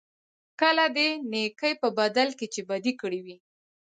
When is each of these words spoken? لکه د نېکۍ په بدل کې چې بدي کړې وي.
لکه 0.77 0.87
د 0.95 0.99
نېکۍ 1.31 1.73
په 1.81 1.87
بدل 1.99 2.29
کې 2.39 2.45
چې 2.53 2.61
بدي 2.69 2.93
کړې 3.01 3.19
وي. 3.25 3.37